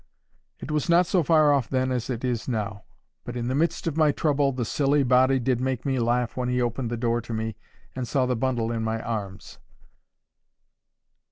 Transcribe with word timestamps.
It 0.57 0.71
was 0.71 0.89
not 0.89 1.05
so 1.05 1.21
far 1.21 1.53
off 1.53 1.69
then 1.69 1.91
as 1.91 2.09
it 2.09 2.25
is 2.25 2.47
now. 2.47 2.85
But 3.23 3.37
in 3.37 3.49
the 3.49 3.53
midst 3.53 3.85
of 3.85 3.97
my 3.97 4.11
trouble 4.11 4.51
the 4.51 4.65
silly 4.65 5.03
body 5.03 5.37
did 5.37 5.61
make 5.61 5.85
me 5.85 5.99
laugh 5.99 6.35
when 6.35 6.49
he 6.49 6.59
opened 6.59 6.89
the 6.89 6.97
door 6.97 7.21
to 7.21 7.33
me, 7.35 7.55
and 7.95 8.07
saw 8.07 8.25
the 8.25 8.35
bundle 8.35 8.71
in 8.71 8.81
my 8.83 8.99
arms. 8.99 9.59